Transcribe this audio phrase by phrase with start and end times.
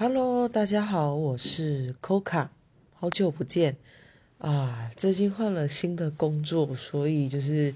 [0.00, 2.50] Hello，大家好，我是 Coca，
[2.94, 3.76] 好久不见
[4.38, 4.92] 啊！
[4.96, 7.74] 最近换了新的工作，所以就是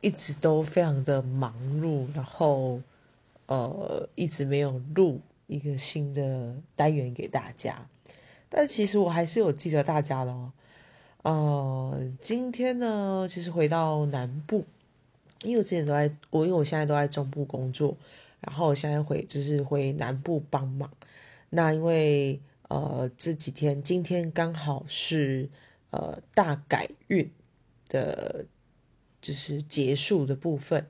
[0.00, 2.80] 一直都非常的忙碌，然后
[3.46, 7.88] 呃一直没有录一个新的单元给大家。
[8.48, 10.52] 但其实我还是有记得大家的哦。
[11.22, 14.64] 呃，今天呢，其实回到南部，
[15.42, 17.96] 因为我之前都在，我因为我现在都在中部工作，
[18.42, 20.88] 然后我现在回就是回南部帮忙。
[21.50, 25.48] 那因为呃这几天今天刚好是
[25.90, 27.30] 呃大改运
[27.88, 28.46] 的，
[29.20, 30.86] 就是结束的部分。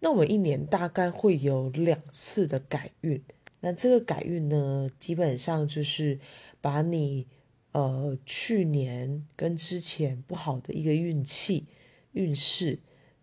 [0.00, 3.22] 那我们一年大概会有两次的改运。
[3.60, 6.18] 那这个改运呢，基本上就是
[6.60, 7.26] 把你
[7.72, 11.66] 呃去年跟之前不好的一个运气
[12.12, 12.78] 运势，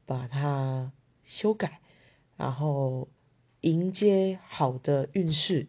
[0.06, 0.92] 把它
[1.24, 1.82] 修改，
[2.38, 3.08] 然后
[3.62, 5.68] 迎接好的运势。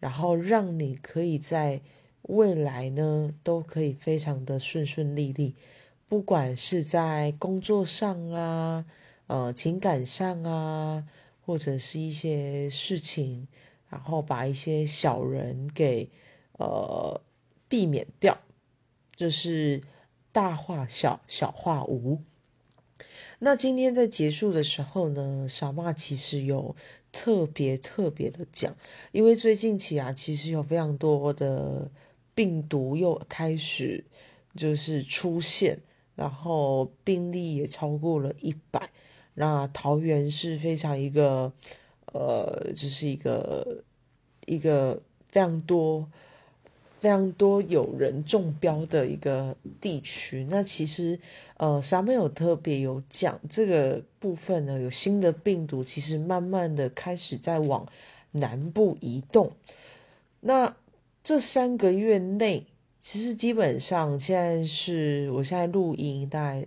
[0.00, 1.80] 然后让你可以在
[2.22, 5.54] 未来呢，都可以非常的顺顺利利，
[6.08, 8.84] 不管是在工作上啊，
[9.28, 11.06] 呃，情感上啊，
[11.46, 13.46] 或者是一些事情，
[13.88, 16.10] 然后把一些小人给
[16.58, 17.20] 呃
[17.68, 18.36] 避免掉，
[19.14, 19.82] 就是
[20.32, 22.22] 大化小，小化无。
[23.38, 26.74] 那今天在结束的时候呢，小妈其实有
[27.10, 28.76] 特别特别的讲，
[29.12, 31.90] 因为最近起啊，其实有非常多的
[32.34, 34.04] 病毒又开始
[34.56, 35.78] 就是出现，
[36.14, 38.90] 然后病例也超过了一百。
[39.34, 41.52] 那桃园是非常一个
[42.12, 43.82] 呃，就是一个
[44.46, 46.10] 一个非常多。
[47.00, 51.18] 非常多有人中标的一个地区，那其实
[51.56, 57.86] 呃，沙妹有特别有讲这个部分呢，有新的病毒，其实慢慢的开始在往
[58.32, 59.52] 南部移动。
[60.40, 60.76] 那
[61.24, 62.66] 这三个月内，
[63.00, 66.66] 其实基本上现在是我现在录音，大概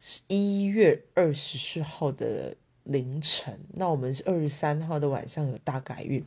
[0.00, 6.24] 是一月二十四号的凌晨，那我们是二十三号的晚上有大改运。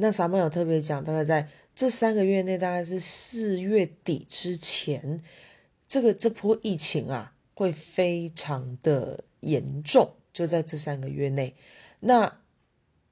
[0.00, 5.20] 那萨曼有特别讲，大概在这三个月内，大概是四月底之前，
[5.88, 11.56] 这个这波疫情啊会非常的严重，就在这三个月内。
[11.98, 12.38] 那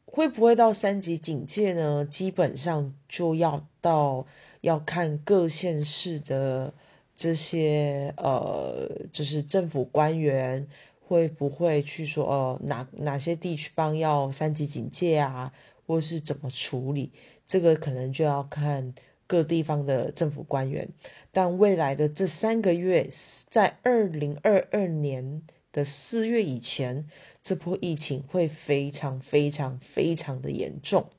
[0.04, 2.06] 会不会到三级警戒呢？
[2.06, 4.24] 基本上就要到
[4.60, 6.72] 要看各县市的
[7.16, 10.68] 这些呃，就是政府官员
[11.00, 15.52] 会不会去说，呃，哪哪些地方要三级警戒啊？
[15.86, 17.12] 或是怎么处理，
[17.46, 18.94] 这个可能就要看
[19.26, 20.88] 各地方的政府官员。
[21.32, 23.08] 但未来的这三个月，
[23.48, 25.42] 在二零二二年
[25.72, 27.08] 的四月以前，
[27.42, 31.10] 这波疫情会非常非常非常的严重。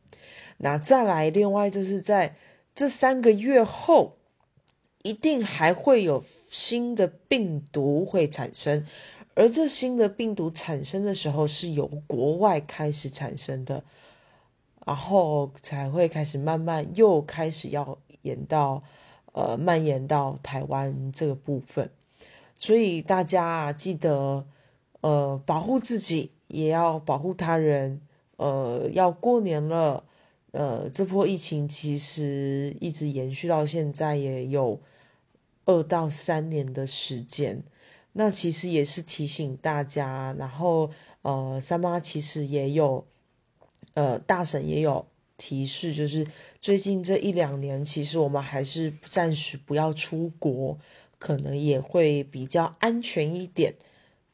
[0.58, 2.36] 那再来，另外就是在
[2.74, 4.18] 这三个月后，
[5.04, 8.86] 一定还会有新的病毒会产生，
[9.36, 13.84] 而这新的病毒产生的时候，是由国外开始产生的。
[14.88, 18.82] 然后才会开始慢慢又开始要延到，
[19.34, 21.90] 呃，蔓延到台湾这个部分，
[22.56, 24.48] 所以大家啊，记得，
[25.02, 28.00] 呃，保护自己，也要保护他人。
[28.38, 30.06] 呃，要过年了，
[30.52, 34.80] 呃，这波疫情其实一直延续到现在，也有
[35.66, 37.62] 二到三年的时间。
[38.14, 40.90] 那其实也是提醒大家，然后，
[41.24, 43.06] 呃，三妈其实也有。
[43.98, 46.24] 呃，大婶也有提示，就是
[46.62, 50.78] 最近这一两年，其实我们还是暂时不要出国，
[51.18, 53.74] 可能也会比较安全一点。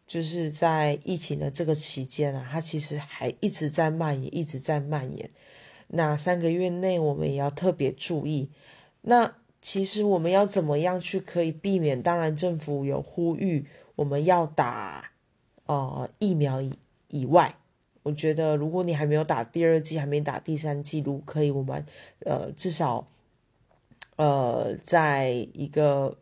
[0.05, 5.29] 就是在疫情的这个期间啊，它其实还一直在蔓延，一直在蔓延。
[5.87, 8.49] 那三个月内，我们也要特别注意。
[9.03, 12.01] 那其实我们要怎么样去可以避免？
[12.01, 13.65] 当然，政府有呼吁
[13.95, 15.11] 我们要打
[15.67, 16.73] 呃疫苗以
[17.07, 17.55] 以外。
[18.03, 21.85] 我觉得，如果你还没有打第二季，还没打第三季，如可以，我们
[22.25, 23.07] 呃至少
[24.17, 26.17] 呃在一个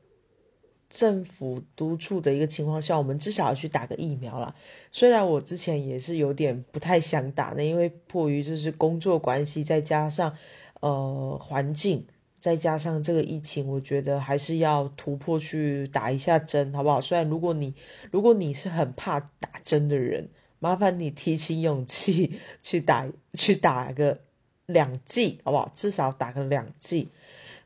[0.88, 4.54] 政府督促的一个情况下，我们至少要去打个疫苗了。
[4.92, 10.38] 虽然我之前也是有点不太想打的，因为迫于就是工作关系，再加上
[10.82, 12.06] 呃环境，
[12.40, 17.02] 再加上这个疫情，我觉得还是要突破去打一下针，好不好？
[17.02, 17.74] 虽然如果你
[18.12, 20.30] 如果你是很怕打针的人。
[20.62, 24.22] 麻烦你提起勇气 去打，去打个
[24.68, 25.72] 两剂，好不好？
[25.74, 27.10] 至少打个两剂。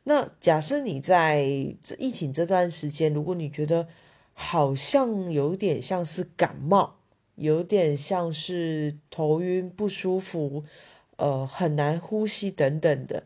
[0.06, 3.86] 那假设你在这疫情这段时间，如果你觉得
[4.34, 6.96] 好像有点像是感冒，
[7.36, 10.64] 有点像是头晕不舒服，
[11.18, 13.24] 呃很难呼吸等等的，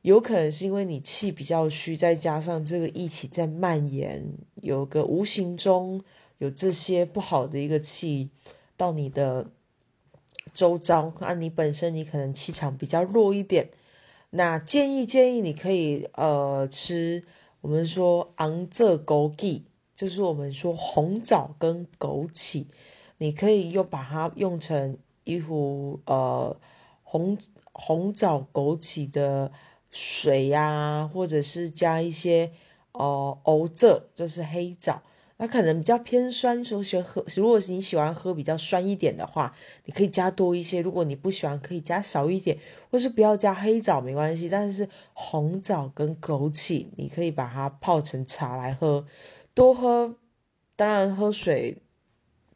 [0.00, 4.24] 有可能是因为你气比较虚，再加上这个疫情在蔓延，
[4.62, 6.02] 有个无形中
[6.38, 8.30] 有这些不好的一个气
[8.76, 9.50] 到你的
[10.54, 13.70] 周遭，那你本身你可能气场比较弱一点，
[14.30, 17.24] 那建议建议你可以呃吃
[17.60, 19.62] 我们说昂这枸杞，
[19.94, 22.66] 就是我们说红枣跟枸杞，
[23.18, 26.56] 你可以又把它用成一壶呃
[27.02, 27.36] 红
[27.72, 29.50] 红枣枸杞的
[29.90, 32.52] 水呀，或者是加一些
[32.92, 35.02] 哦欧这，就是黑枣。
[35.38, 37.24] 那可能比较偏酸，说喜欢喝。
[37.36, 39.54] 如果你喜欢喝比较酸一点的话，
[39.84, 42.58] 你可以加多一些；如果你不喜欢，可以加少一点，
[42.90, 44.48] 或是不要加黑枣没关系。
[44.48, 49.06] 但是红枣跟枸杞，你可以把它泡成茶来喝，
[49.52, 50.16] 多喝。
[50.74, 51.78] 当然喝水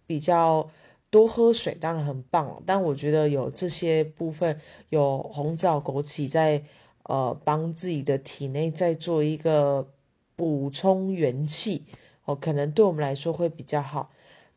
[0.06, 0.70] 比较
[1.10, 2.62] 多，喝水当然很棒。
[2.66, 6.62] 但我觉得有这些部分，有红枣、枸杞在
[7.04, 9.90] 呃帮自己的体内再做一个
[10.36, 11.84] 补充元气。
[12.24, 14.10] 哦，可能对我们来说会比较好，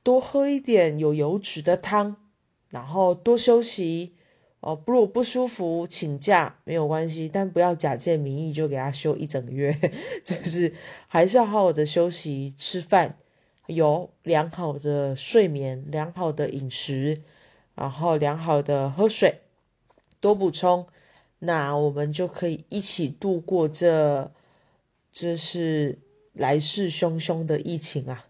[0.03, 2.15] 多喝一点有油脂的汤，
[2.69, 4.15] 然后多休息。
[4.65, 9.77] 哦，不如不舒服请假没有关系，但不要假借名义就给他休一整月，
[10.23, 10.73] 就是
[11.09, 13.17] 还是要好好的休息、吃饭，
[13.67, 17.23] 有良好的睡眠、良好的饮食，
[17.75, 19.41] 然后良好的喝水，
[20.21, 20.87] 多补充，
[21.39, 24.31] 那我们就可以一起度过这，
[25.11, 25.99] 这是。
[26.33, 28.25] 来势汹汹的疫情啊，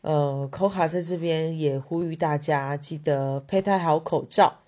[0.00, 4.60] 呃，口卡在这边也呼吁大家记得佩戴好口罩，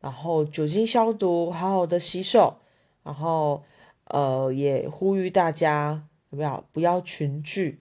[0.00, 2.56] 然后酒精消毒，好好的洗手，
[3.02, 3.62] 然后
[4.04, 7.80] 呃，也呼吁大家不要不要群聚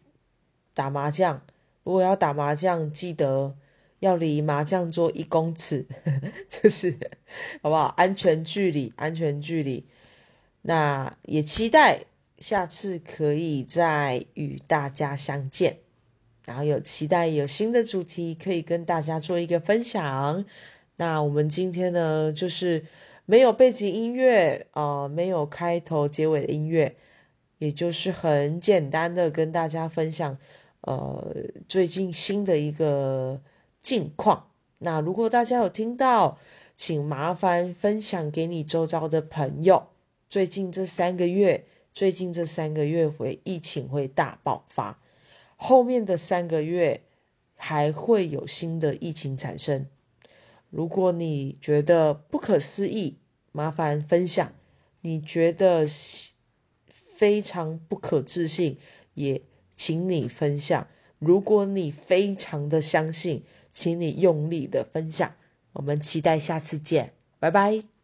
[0.73, 1.41] 打麻将，
[1.83, 3.55] 如果要打麻将，记得
[3.99, 5.85] 要离麻将桌一公尺，
[6.49, 6.97] 就是
[7.61, 7.93] 好不好？
[7.95, 9.85] 安全距离，安全距离。
[10.63, 12.03] 那也期待。
[12.47, 15.79] 下次可以再与大家相见，
[16.45, 20.45] 然后有期待有新的主题可以跟大家做一个分享。
[20.97, 22.85] 那我们今天呢，就是
[23.25, 26.95] 没有背景音乐啊，没有开头结尾的音乐，
[27.57, 30.37] 也就是很简单的跟大家分享
[30.81, 31.35] 呃
[31.67, 33.41] 最近新的一个
[33.81, 34.51] 近况。
[34.77, 36.37] 那如果大家有听到，
[36.75, 39.87] 请麻烦分享给你周遭的朋友。
[40.29, 41.65] 最近这三个月。
[41.95, 44.99] 最近这三个月会疫情会大爆发，
[45.55, 47.01] 后面的三个月
[47.55, 49.87] 还会有新的疫情产生。
[50.69, 53.17] 如果你觉得不可思议，
[53.53, 54.49] 麻烦分享；
[54.99, 55.87] 你觉得
[56.85, 58.77] 非常不可置信，
[59.13, 59.41] 也
[59.73, 60.85] 请你分享。
[61.17, 65.33] 如果你非常的相信，请你用力的分享。
[65.71, 67.94] 我们期待下次见，拜拜。